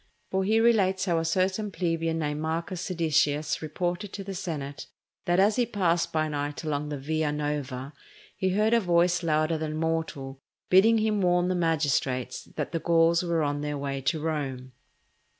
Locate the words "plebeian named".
1.69-2.41